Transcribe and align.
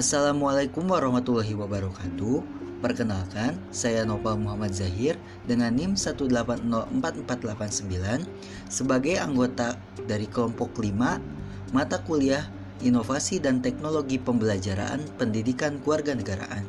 Assalamualaikum 0.00 0.88
warahmatullahi 0.88 1.52
wabarakatuh. 1.52 2.40
Perkenalkan, 2.80 3.60
saya 3.68 4.00
Nopal 4.08 4.40
Muhammad 4.40 4.72
Zahir 4.72 5.20
dengan 5.44 5.76
NIM 5.76 5.92
1804489 5.92 8.24
sebagai 8.72 9.20
anggota 9.20 9.76
dari 10.08 10.24
kelompok 10.24 10.80
5 10.80 11.76
mata 11.76 12.00
kuliah 12.00 12.48
Inovasi 12.80 13.44
dan 13.44 13.60
Teknologi 13.60 14.16
Pembelajaran 14.16 15.04
Pendidikan 15.20 15.76
Kewarganegaraan. 15.84 16.64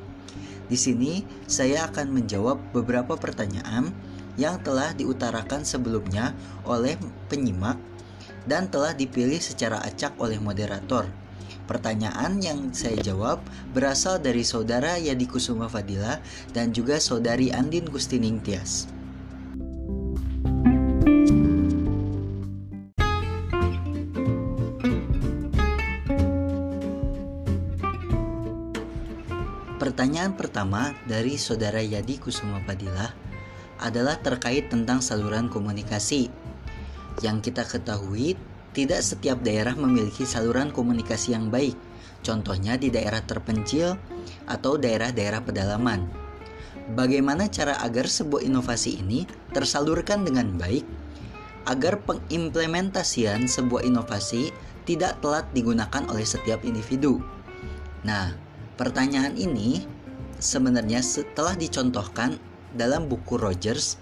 Di 0.67 0.75
sini 0.75 1.23
saya 1.47 1.87
akan 1.87 2.11
menjawab 2.11 2.59
beberapa 2.75 3.15
pertanyaan 3.15 3.95
yang 4.35 4.59
telah 4.59 4.91
diutarakan 4.91 5.63
sebelumnya 5.63 6.35
oleh 6.67 6.99
penyimak 7.31 7.79
dan 8.43 8.67
telah 8.67 8.91
dipilih 8.91 9.39
secara 9.39 9.79
acak 9.87 10.19
oleh 10.19 10.35
moderator. 10.35 11.20
Pertanyaan 11.71 12.43
yang 12.43 12.75
saya 12.75 12.99
jawab 12.99 13.39
berasal 13.71 14.19
dari 14.19 14.43
saudara 14.43 14.99
Yadi 14.99 15.23
Kusuma 15.23 15.71
Fadila 15.71 16.19
dan 16.51 16.75
juga 16.75 16.99
saudari 16.99 17.47
Andin 17.47 17.87
Gustining 17.87 18.43
Tias. 18.43 18.91
Pertanyaan 29.79 30.35
pertama 30.35 30.91
dari 31.07 31.39
saudara 31.39 31.79
Yadi 31.79 32.19
Kusuma 32.19 32.59
Fadila 32.67 33.15
adalah 33.79 34.19
terkait 34.19 34.67
tentang 34.67 34.99
saluran 34.99 35.47
komunikasi. 35.47 36.27
Yang 37.23 37.47
kita 37.47 37.63
ketahui 37.63 38.35
tidak 38.71 39.03
setiap 39.03 39.43
daerah 39.43 39.75
memiliki 39.75 40.23
saluran 40.23 40.71
komunikasi 40.71 41.35
yang 41.35 41.51
baik, 41.51 41.75
contohnya 42.23 42.79
di 42.79 42.87
daerah 42.87 43.19
terpencil 43.23 43.99
atau 44.47 44.79
daerah-daerah 44.79 45.43
pedalaman. 45.43 46.07
Bagaimana 46.95 47.47
cara 47.47 47.79
agar 47.83 48.07
sebuah 48.07 48.43
inovasi 48.43 48.99
ini 48.99 49.27
tersalurkan 49.51 50.23
dengan 50.27 50.55
baik 50.55 50.83
agar 51.69 52.01
pengimplementasian 52.03 53.45
sebuah 53.45 53.85
inovasi 53.85 54.49
tidak 54.87 55.21
telat 55.21 55.45
digunakan 55.53 56.03
oleh 56.09 56.25
setiap 56.25 56.65
individu? 56.65 57.21
Nah, 58.01 58.33
pertanyaan 58.75 59.37
ini 59.37 59.85
sebenarnya 60.41 61.05
setelah 61.05 61.53
dicontohkan 61.53 62.41
dalam 62.73 63.05
buku 63.05 63.37
Rogers 63.37 63.99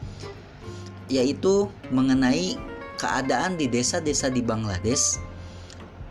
yaitu 1.09 1.67
mengenai 1.89 2.55
keadaan 2.99 3.55
di 3.55 3.71
desa-desa 3.71 4.27
di 4.27 4.43
Bangladesh 4.43 5.17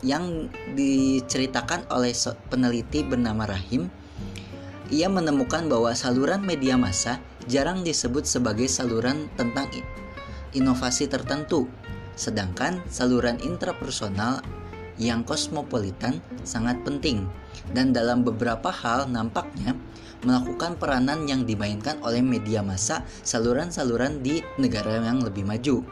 yang 0.01 0.49
diceritakan 0.73 1.85
oleh 1.93 2.17
peneliti 2.49 3.05
bernama 3.05 3.45
Rahim. 3.45 3.93
Ia 4.89 5.13
menemukan 5.13 5.69
bahwa 5.69 5.93
saluran 5.93 6.41
media 6.41 6.81
massa 6.81 7.21
jarang 7.45 7.85
disebut 7.85 8.25
sebagai 8.25 8.73
saluran 8.73 9.29
tentang 9.37 9.69
inovasi 10.57 11.13
tertentu, 11.13 11.69
sedangkan 12.17 12.81
saluran 12.89 13.37
intrapersonal 13.45 14.41
yang 14.97 15.23
kosmopolitan 15.23 16.19
sangat 16.43 16.81
penting 16.83 17.29
dan 17.77 17.95
dalam 17.95 18.27
beberapa 18.27 18.73
hal 18.73 19.07
nampaknya 19.07 19.77
melakukan 20.27 20.75
peranan 20.75 21.31
yang 21.31 21.47
dimainkan 21.47 22.03
oleh 22.03 22.19
media 22.19 22.59
massa 22.59 23.07
saluran-saluran 23.23 24.19
di 24.19 24.43
negara 24.59 24.99
yang 24.99 25.23
lebih 25.23 25.47
maju. 25.47 25.87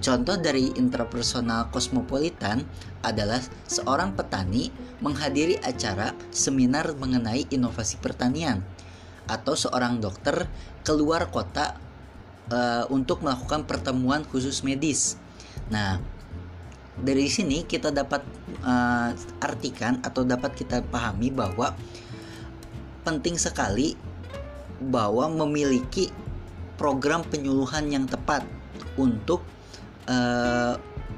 Contoh 0.00 0.40
dari 0.40 0.72
intrapersonal 0.80 1.68
kosmopolitan 1.68 2.64
adalah 3.04 3.44
seorang 3.68 4.16
petani 4.16 4.72
menghadiri 5.04 5.60
acara 5.60 6.16
seminar 6.32 6.96
mengenai 6.96 7.44
inovasi 7.52 8.00
pertanian 8.00 8.64
atau 9.28 9.52
seorang 9.52 10.00
dokter 10.00 10.48
keluar 10.88 11.28
kota 11.28 11.76
uh, 12.48 12.88
untuk 12.88 13.20
melakukan 13.20 13.68
pertemuan 13.68 14.24
khusus 14.24 14.64
medis. 14.64 15.20
Nah, 15.68 16.00
dari 16.96 17.28
sini 17.28 17.68
kita 17.68 17.92
dapat 17.92 18.24
uh, 18.64 19.12
artikan 19.44 20.00
atau 20.00 20.24
dapat 20.24 20.56
kita 20.56 20.80
pahami 20.88 21.28
bahwa 21.28 21.76
penting 23.04 23.36
sekali 23.36 24.00
bahwa 24.80 25.28
memiliki 25.28 26.08
program 26.80 27.20
penyuluhan 27.20 27.92
yang 27.92 28.08
tepat 28.08 28.48
untuk 28.96 29.44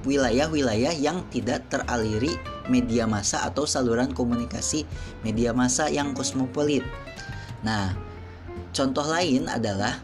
wilayah-wilayah 0.03 0.93
yang 0.99 1.25
tidak 1.31 1.67
teraliri 1.71 2.35
media 2.67 3.07
massa 3.07 3.47
atau 3.47 3.65
saluran 3.67 4.11
komunikasi 4.11 4.85
media 5.23 5.55
massa 5.55 5.89
yang 5.89 6.13
kosmopolit. 6.13 6.83
Nah, 7.63 7.95
contoh 8.75 9.07
lain 9.07 9.47
adalah 9.47 9.99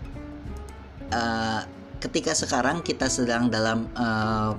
uh, 1.10 1.60
ketika 1.98 2.32
sekarang 2.34 2.80
kita 2.86 3.10
sedang 3.10 3.50
dalam 3.50 3.90
uh, 3.98 4.54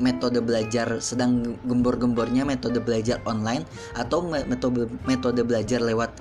metode 0.00 0.40
belajar 0.40 0.98
sedang 0.98 1.60
gembor-gembornya 1.68 2.42
metode 2.48 2.80
belajar 2.80 3.20
online 3.28 3.68
atau 3.94 4.24
metode 4.24 4.88
metode 5.04 5.44
belajar 5.44 5.78
lewat 5.84 6.16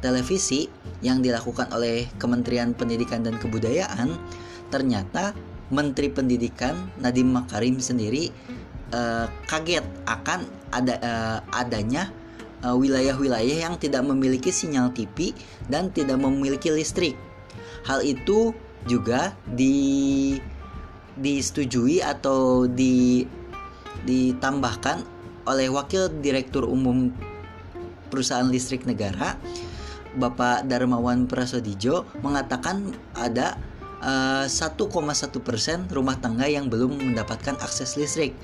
televisi 0.00 0.72
yang 1.04 1.20
dilakukan 1.20 1.68
oleh 1.74 2.08
Kementerian 2.16 2.72
Pendidikan 2.72 3.20
dan 3.20 3.36
Kebudayaan 3.36 4.16
ternyata 4.72 5.36
Menteri 5.68 6.08
Pendidikan 6.08 6.88
Nadiem 7.00 7.28
Makarim 7.28 7.76
sendiri 7.80 8.32
uh, 8.92 9.28
kaget 9.48 9.84
akan 10.08 10.48
ada 10.68 10.94
uh, 11.00 11.38
adanya 11.56 12.12
eh, 12.60 12.76
wilayah-wilayah 12.76 13.56
uh, 13.56 13.64
yang 13.70 13.74
tidak 13.80 14.04
memiliki 14.04 14.52
sinyal 14.52 14.92
TV 14.92 15.32
dan 15.72 15.88
tidak 15.92 16.20
memiliki 16.20 16.68
listrik. 16.68 17.16
Hal 17.88 18.04
itu 18.04 18.52
juga 18.84 19.32
di 19.48 20.36
disetujui 21.18 22.04
atau 22.04 22.68
di 22.68 23.26
ditambahkan 24.06 25.02
oleh 25.48 25.66
Wakil 25.72 26.20
Direktur 26.20 26.68
Umum 26.68 27.10
Perusahaan 28.12 28.46
Listrik 28.46 28.84
Negara 28.84 29.34
Bapak 30.16 30.64
Darmawan 30.64 31.28
Prasodijo 31.28 32.08
mengatakan 32.24 32.96
ada 33.12 33.58
1,1 33.98 34.78
uh, 34.78 35.42
persen 35.42 35.86
rumah 35.90 36.14
tangga 36.22 36.46
yang 36.46 36.70
belum 36.70 36.98
mendapatkan 36.98 37.58
akses 37.58 37.98
listrik. 37.98 38.34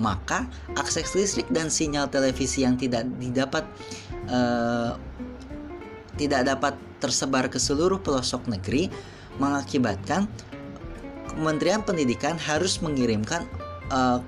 Maka 0.00 0.48
akses 0.76 1.12
listrik 1.12 1.48
dan 1.52 1.68
sinyal 1.68 2.08
televisi 2.08 2.64
yang 2.64 2.76
tidak 2.76 3.08
didapat 3.20 3.64
uh, 4.28 4.96
tidak 6.16 6.44
dapat 6.44 6.74
tersebar 7.00 7.48
ke 7.48 7.56
seluruh 7.56 8.00
pelosok 8.04 8.44
negeri 8.48 8.92
mengakibatkan 9.40 10.28
Kementerian 11.30 11.80
Pendidikan 11.86 12.36
harus 12.36 12.82
mengirimkan 12.82 13.46
uh, 13.88 14.20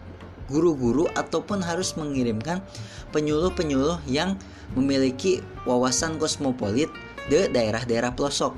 guru-guru 0.47 1.11
ataupun 1.13 1.61
harus 1.61 1.99
mengirimkan 1.99 2.63
penyuluh-penyuluh 3.11 4.01
yang 4.09 4.39
memiliki 4.79 5.45
wawasan 5.69 6.17
kosmopolit 6.17 6.89
di 7.27 7.51
daerah-daerah 7.51 8.15
pelosok. 8.15 8.55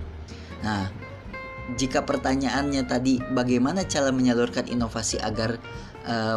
Nah, 0.62 0.88
jika 1.80 2.04
pertanyaannya 2.04 2.84
tadi 2.84 3.24
bagaimana 3.32 3.88
cara 3.88 4.12
menyalurkan 4.12 4.68
inovasi 4.68 5.16
agar 5.16 5.56
uh, 6.04 6.36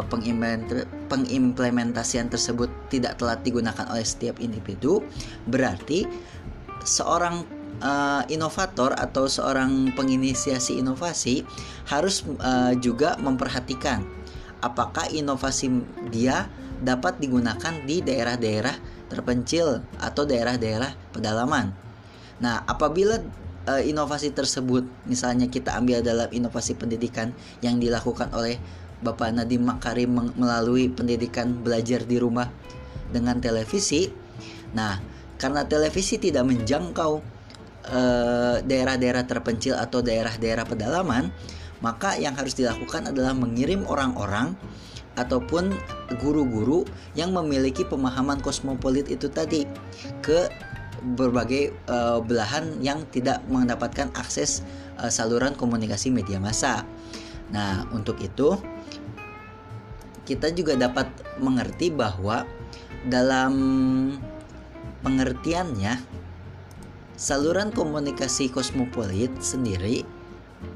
pengimplementasian 1.12 2.32
tersebut 2.32 2.72
tidak 2.88 3.20
telat 3.20 3.44
digunakan 3.44 3.84
oleh 3.92 4.08
setiap 4.08 4.40
individu, 4.40 5.04
berarti 5.44 6.08
seorang 6.80 7.44
uh, 7.84 8.24
inovator 8.32 8.96
atau 8.96 9.28
seorang 9.28 9.92
penginisiasi 9.92 10.80
inovasi 10.80 11.44
harus 11.92 12.24
uh, 12.40 12.72
juga 12.80 13.20
memperhatikan 13.20 14.00
apakah 14.64 15.06
inovasi 15.12 15.70
dia 16.10 16.48
dapat 16.78 17.18
digunakan 17.18 17.74
di 17.84 18.02
daerah-daerah 18.02 18.74
terpencil 19.10 19.82
atau 19.98 20.22
daerah-daerah 20.22 20.94
pedalaman. 21.10 21.74
Nah, 22.38 22.62
apabila 22.70 23.18
uh, 23.68 23.82
inovasi 23.84 24.32
tersebut 24.32 24.88
misalnya 25.04 25.52
kita 25.52 25.76
ambil 25.76 26.00
dalam 26.00 26.32
inovasi 26.32 26.72
pendidikan 26.72 27.36
yang 27.60 27.76
dilakukan 27.76 28.32
oleh 28.32 28.56
Bapak 28.98 29.30
Nadiem 29.30 29.62
Makarim 29.62 30.34
melalui 30.34 30.90
pendidikan 30.90 31.54
belajar 31.54 32.02
di 32.02 32.18
rumah 32.18 32.50
dengan 33.14 33.38
televisi. 33.38 34.10
Nah, 34.74 34.98
karena 35.38 35.62
televisi 35.70 36.18
tidak 36.18 36.42
menjangkau 36.50 37.22
eh, 37.86 38.56
daerah-daerah 38.58 39.22
terpencil 39.22 39.78
atau 39.78 40.02
daerah-daerah 40.02 40.66
pedalaman, 40.66 41.30
maka 41.78 42.18
yang 42.18 42.34
harus 42.34 42.58
dilakukan 42.58 43.14
adalah 43.14 43.38
mengirim 43.38 43.86
orang-orang 43.86 44.58
ataupun 45.14 45.74
guru-guru 46.22 46.86
yang 47.14 47.34
memiliki 47.34 47.82
pemahaman 47.86 48.38
kosmopolit 48.38 49.06
itu 49.10 49.26
tadi 49.30 49.66
ke 50.22 50.46
berbagai 51.02 51.74
uh, 51.86 52.20
belahan 52.22 52.78
yang 52.82 53.06
tidak 53.10 53.42
mendapatkan 53.46 54.10
akses 54.14 54.62
uh, 54.98 55.10
saluran 55.10 55.54
komunikasi 55.54 56.10
media 56.10 56.38
massa. 56.42 56.82
Nah, 57.48 57.88
untuk 57.96 58.20
itu 58.20 58.60
kita 60.28 60.52
juga 60.52 60.76
dapat 60.76 61.08
mengerti 61.40 61.88
bahwa 61.88 62.44
dalam 63.08 63.54
pengertiannya 65.00 65.96
saluran 67.16 67.72
komunikasi 67.72 68.52
kosmopolit 68.52 69.32
sendiri 69.40 70.04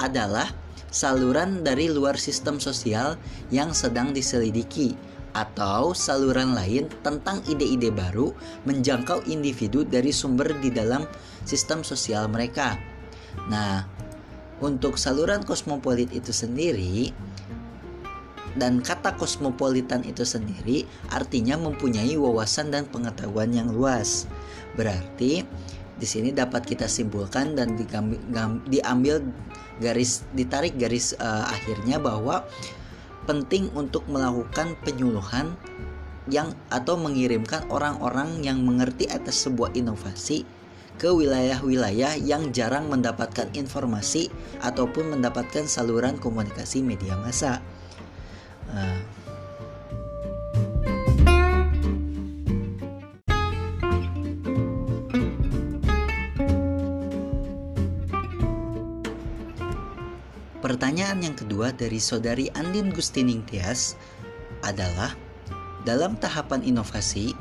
adalah 0.00 0.48
saluran 0.88 1.60
dari 1.60 1.92
luar 1.92 2.16
sistem 2.16 2.56
sosial 2.56 3.20
yang 3.52 3.76
sedang 3.76 4.16
diselidiki 4.16 4.96
atau 5.32 5.96
saluran 5.96 6.52
lain 6.52 6.88
tentang 7.00 7.40
ide-ide 7.48 7.88
baru 7.88 8.32
menjangkau 8.68 9.24
individu 9.28 9.84
dari 9.84 10.12
sumber 10.12 10.52
di 10.60 10.68
dalam 10.68 11.08
sistem 11.48 11.80
sosial 11.80 12.28
mereka. 12.28 12.76
Nah, 13.48 13.84
untuk 14.60 15.00
saluran 15.00 15.42
kosmopolit 15.42 16.12
itu 16.12 16.30
sendiri 16.30 17.10
dan 18.52 18.84
kata 18.84 19.16
kosmopolitan 19.16 20.04
itu 20.04 20.28
sendiri 20.28 20.84
artinya 21.08 21.56
mempunyai 21.56 22.12
wawasan 22.20 22.68
dan 22.68 22.84
pengetahuan 22.84 23.50
yang 23.50 23.72
luas. 23.72 24.28
Berarti 24.76 25.44
di 25.96 26.06
sini 26.08 26.34
dapat 26.34 26.66
kita 26.66 26.90
simpulkan 26.90 27.56
dan 27.56 27.78
diambil 28.68 29.24
garis 29.78 30.26
ditarik 30.36 30.76
garis 30.76 31.16
uh, 31.16 31.46
akhirnya 31.48 31.96
bahwa 32.02 32.44
penting 33.26 33.70
untuk 33.74 34.06
melakukan 34.06 34.78
penyuluhan 34.82 35.54
yang 36.30 36.54
atau 36.70 36.94
mengirimkan 36.94 37.66
orang-orang 37.66 38.46
yang 38.46 38.62
mengerti 38.62 39.10
atas 39.10 39.42
sebuah 39.42 39.74
inovasi 39.74 40.46
ke 41.02 41.10
wilayah-wilayah 41.10 42.14
yang 42.22 42.54
jarang 42.54 42.86
mendapatkan 42.86 43.50
informasi 43.58 44.30
ataupun 44.62 45.18
mendapatkan 45.18 45.66
saluran 45.66 46.14
komunikasi 46.14 46.78
media 46.78 47.18
massa. 47.18 47.58
Uh, 48.70 49.01
Pertanyaan 60.72 61.20
yang 61.20 61.36
kedua 61.36 61.68
dari 61.76 62.00
saudari 62.00 62.48
Andin 62.56 62.96
Gustining 62.96 63.44
Tias 63.44 63.92
adalah 64.64 65.12
dalam 65.84 66.16
tahapan 66.16 66.64
inovasi 66.64 67.36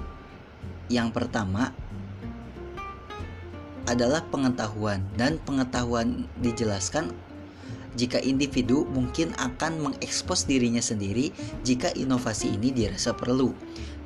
yang 0.92 1.16
pertama 1.16 1.72
adalah 3.88 4.28
pengetahuan 4.28 5.08
dan 5.16 5.40
pengetahuan 5.48 6.28
dijelaskan 6.44 7.16
jika 8.00 8.24
individu 8.24 8.88
mungkin 8.88 9.36
akan 9.36 9.84
mengekspos 9.84 10.48
dirinya 10.48 10.80
sendiri 10.80 11.36
jika 11.68 11.92
inovasi 11.92 12.56
ini 12.56 12.72
dirasa 12.72 13.12
perlu. 13.12 13.52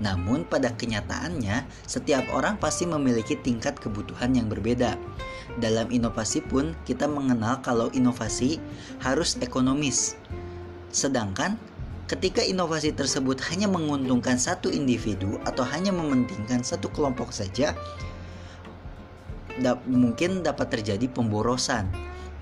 Namun 0.02 0.44
pada 0.50 0.74
kenyataannya, 0.74 1.70
setiap 1.86 2.26
orang 2.34 2.58
pasti 2.58 2.90
memiliki 2.90 3.38
tingkat 3.38 3.78
kebutuhan 3.78 4.34
yang 4.34 4.50
berbeda. 4.50 4.98
Dalam 5.62 5.88
inovasi 5.94 6.42
pun 6.44 6.74
kita 6.84 7.06
mengenal 7.06 7.62
kalau 7.62 7.88
inovasi 7.94 8.58
harus 9.00 9.38
ekonomis. 9.40 10.18
Sedangkan 10.90 11.56
ketika 12.10 12.42
inovasi 12.42 12.92
tersebut 12.92 13.40
hanya 13.54 13.70
menguntungkan 13.70 14.38
satu 14.38 14.70
individu 14.70 15.38
atau 15.46 15.64
hanya 15.64 15.94
mementingkan 15.94 16.66
satu 16.66 16.90
kelompok 16.92 17.32
saja, 17.32 17.78
da 19.62 19.80
mungkin 19.88 20.44
dapat 20.44 20.76
terjadi 20.76 21.08
pemborosan. 21.08 21.88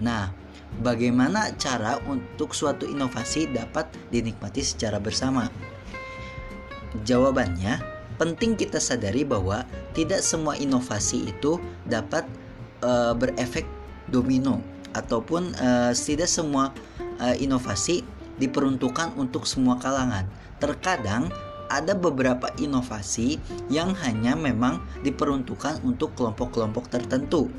Nah, 0.01 0.33
bagaimana 0.81 1.53
cara 1.59 2.01
untuk 2.09 2.55
suatu 2.57 2.89
inovasi 2.89 3.51
dapat 3.51 3.85
dinikmati 4.09 4.65
secara 4.65 4.97
bersama? 4.97 5.51
Jawabannya, 7.05 7.81
penting 8.17 8.57
kita 8.57 8.77
sadari 8.77 9.25
bahwa 9.25 9.65
tidak 9.93 10.21
semua 10.25 10.57
inovasi 10.57 11.29
itu 11.29 11.57
dapat 11.85 12.25
uh, 12.85 13.13
berefek 13.13 13.65
domino 14.09 14.61
ataupun 14.93 15.57
uh, 15.57 15.91
tidak 15.93 16.29
semua 16.29 16.69
uh, 17.17 17.35
inovasi 17.37 18.05
diperuntukkan 18.37 19.17
untuk 19.17 19.45
semua 19.49 19.77
kalangan. 19.81 20.25
Terkadang 20.61 21.33
ada 21.73 21.97
beberapa 21.97 22.53
inovasi 22.61 23.41
yang 23.73 23.97
hanya 24.05 24.37
memang 24.37 24.81
diperuntukkan 25.01 25.81
untuk 25.81 26.13
kelompok-kelompok 26.13 26.93
tertentu. 26.93 27.49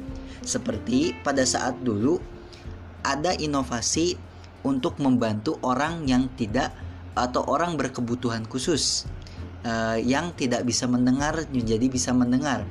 Seperti 0.47 1.17
pada 1.27 1.43
saat 1.43 1.75
dulu 1.83 2.23
ada 3.05 3.37
inovasi 3.37 4.17
untuk 4.65 4.97
membantu 4.99 5.61
orang 5.61 6.09
yang 6.09 6.33
tidak 6.35 6.73
atau 7.15 7.45
orang 7.47 7.77
berkebutuhan 7.77 8.49
khusus 8.49 9.05
uh, 9.63 10.01
yang 10.01 10.33
tidak 10.35 10.65
bisa 10.67 10.89
mendengar 10.89 11.47
menjadi 11.53 11.87
bisa 11.87 12.11
mendengar. 12.11 12.65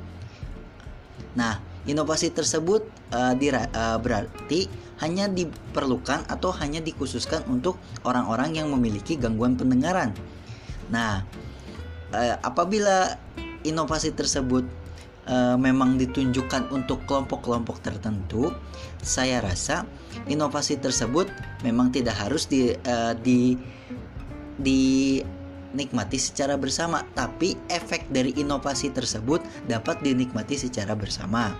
Nah, 1.38 1.62
inovasi 1.86 2.34
tersebut 2.34 2.84
uh, 3.14 3.32
dira, 3.38 3.70
uh, 3.72 3.96
berarti 4.02 4.66
hanya 5.00 5.30
diperlukan 5.30 6.28
atau 6.30 6.54
hanya 6.60 6.78
dikhususkan 6.78 7.46
untuk 7.50 7.78
orang-orang 8.06 8.58
yang 8.58 8.70
memiliki 8.70 9.18
gangguan 9.18 9.58
pendengaran. 9.58 10.14
Nah, 10.86 11.26
apabila 12.46 13.18
inovasi 13.66 14.14
tersebut 14.14 14.62
uh, 15.28 15.56
memang 15.56 15.96
ditunjukkan 16.00 16.72
untuk 16.72 17.04
kelompok-kelompok 17.08 17.80
tertentu, 17.80 18.52
saya 19.00 19.40
rasa 19.44 19.84
inovasi 20.28 20.80
tersebut 20.80 21.28
memang 21.60 21.92
tidak 21.92 22.16
harus 22.16 22.48
di 22.48 22.72
uh, 22.72 23.12
di 23.16 23.56
dinikmati 24.54 26.18
secara 26.20 26.54
bersama, 26.54 27.02
tapi 27.18 27.58
efek 27.66 28.06
dari 28.14 28.30
inovasi 28.38 28.94
tersebut 28.94 29.42
dapat 29.66 29.98
dinikmati 30.06 30.54
secara 30.54 30.94
bersama. 30.94 31.50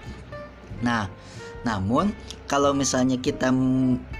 Nah, 0.86 1.10
namun 1.66 2.14
kalau 2.46 2.70
misalnya 2.76 3.18
kita 3.18 3.50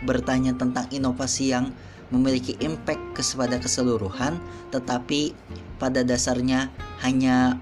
bertanya 0.02 0.56
tentang 0.58 0.91
inovasi 0.91 1.55
yang 1.55 1.70
memiliki 2.11 2.58
impact 2.58 3.00
kepada 3.14 3.62
keseluruhan, 3.62 4.43
tetapi 4.75 5.32
pada 5.79 6.02
dasarnya 6.02 6.69
hanya 7.06 7.58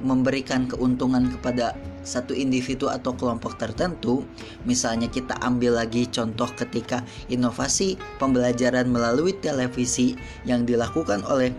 memberikan 0.00 0.70
keuntungan 0.70 1.28
kepada 1.28 1.76
satu 2.00 2.32
individu 2.32 2.88
atau 2.88 3.12
kelompok 3.12 3.60
tertentu. 3.60 4.24
Misalnya 4.64 5.12
kita 5.12 5.36
ambil 5.44 5.76
lagi 5.76 6.08
contoh 6.08 6.48
ketika 6.56 7.04
inovasi 7.28 8.00
pembelajaran 8.16 8.88
melalui 8.88 9.36
televisi 9.36 10.16
yang 10.48 10.64
dilakukan 10.64 11.20
oleh 11.28 11.52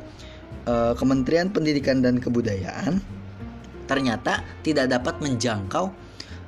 uh, 0.65 0.98
Kementerian 0.98 1.53
Pendidikan 1.53 2.01
dan 2.01 2.17
Kebudayaan 2.17 3.22
ternyata 3.91 4.39
tidak 4.63 4.88
dapat 4.88 5.20
menjangkau 5.20 5.91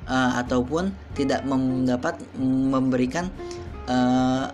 uh, 0.08 0.32
ataupun 0.40 0.88
tidak 1.12 1.44
mendapat 1.44 2.16
memberikan 2.72 3.28
uh, 3.84 4.48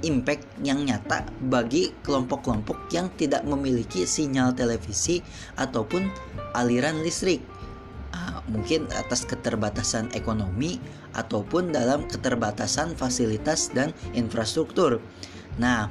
impact 0.00 0.48
yang 0.64 0.84
nyata 0.84 1.28
bagi 1.48 1.92
kelompok-kelompok 2.02 2.88
yang 2.94 3.12
tidak 3.20 3.44
memiliki 3.44 4.08
sinyal 4.08 4.56
televisi 4.56 5.20
ataupun 5.60 6.08
aliran 6.56 7.04
listrik. 7.04 7.44
Uh, 8.10 8.42
mungkin 8.50 8.90
atas 8.90 9.22
keterbatasan 9.22 10.10
ekonomi 10.18 10.82
ataupun 11.14 11.70
dalam 11.70 12.10
keterbatasan 12.10 12.98
fasilitas 12.98 13.70
dan 13.70 13.94
infrastruktur. 14.18 14.98
Nah, 15.62 15.86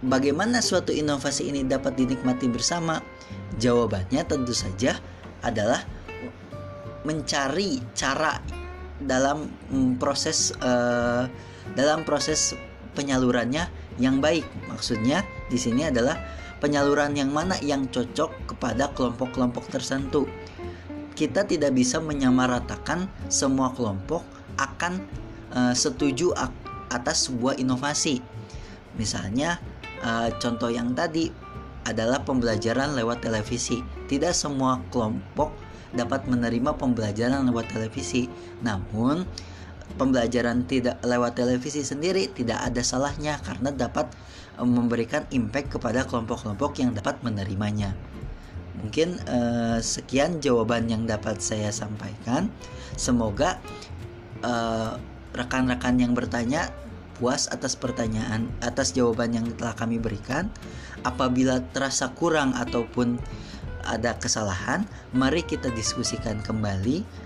bagaimana 0.00 0.64
suatu 0.64 0.94
inovasi 0.94 1.52
ini 1.52 1.68
dapat 1.68 2.00
dinikmati 2.00 2.48
bersama? 2.48 3.04
Jawabannya 3.60 4.24
tentu 4.24 4.56
saja 4.56 4.96
adalah 5.44 5.84
mencari 7.04 7.78
cara 7.92 8.40
dalam 8.98 9.46
mm, 9.68 10.00
proses 10.00 10.56
uh, 10.64 11.28
dalam 11.76 12.02
proses 12.08 12.56
penyalurannya 12.96 13.68
yang 14.00 14.24
baik. 14.24 14.48
Maksudnya 14.72 15.22
di 15.52 15.60
sini 15.60 15.84
adalah 15.84 16.16
penyaluran 16.58 17.12
yang 17.12 17.28
mana 17.28 17.60
yang 17.60 17.84
cocok 17.92 18.56
kepada 18.56 18.90
kelompok-kelompok 18.96 19.68
tertentu. 19.68 20.24
Kita 21.12 21.44
tidak 21.44 21.76
bisa 21.76 22.00
menyamaratakan 22.00 23.08
semua 23.28 23.72
kelompok 23.72 24.24
akan 24.56 25.04
uh, 25.52 25.72
setuju 25.76 26.32
atas 26.88 27.28
sebuah 27.28 27.60
inovasi. 27.60 28.20
Misalnya 28.96 29.60
uh, 30.00 30.32
contoh 30.40 30.72
yang 30.72 30.96
tadi 30.96 31.28
adalah 31.86 32.20
pembelajaran 32.24 32.98
lewat 32.98 33.22
televisi. 33.24 33.80
Tidak 34.10 34.34
semua 34.34 34.82
kelompok 34.90 35.54
dapat 35.94 36.26
menerima 36.28 36.74
pembelajaran 36.76 37.46
lewat 37.48 37.72
televisi. 37.72 38.28
Namun 38.60 39.24
pembelajaran 39.94 40.66
tidak 40.66 40.98
lewat 41.06 41.38
televisi 41.38 41.86
sendiri 41.86 42.26
tidak 42.34 42.58
ada 42.58 42.82
salahnya 42.82 43.38
karena 43.46 43.70
dapat 43.70 44.10
eh, 44.58 44.66
memberikan 44.66 45.22
impact 45.30 45.78
kepada 45.78 46.02
kelompok-kelompok 46.02 46.82
yang 46.82 46.90
dapat 46.90 47.22
menerimanya. 47.22 47.94
Mungkin 48.76 49.16
uh, 49.24 49.80
sekian 49.80 50.38
jawaban 50.38 50.86
yang 50.86 51.08
dapat 51.08 51.40
saya 51.40 51.72
sampaikan. 51.72 52.52
Semoga 52.94 53.56
eh, 54.44 54.92
rekan-rekan 55.32 55.96
yang 55.96 56.12
bertanya 56.12 56.68
puas 57.16 57.48
atas 57.48 57.72
pertanyaan 57.72 58.52
atas 58.60 58.92
jawaban 58.92 59.32
yang 59.32 59.48
telah 59.56 59.72
kami 59.72 59.96
berikan. 59.96 60.52
Apabila 61.04 61.64
terasa 61.72 62.12
kurang 62.12 62.52
ataupun 62.52 63.16
ada 63.86 64.18
kesalahan, 64.18 64.84
mari 65.14 65.46
kita 65.46 65.70
diskusikan 65.72 66.42
kembali. 66.42 67.25